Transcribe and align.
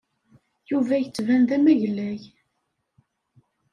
Yuba 0.69 0.95
yettban 0.97 1.41
d 1.49 1.51
amaglay. 1.55 2.21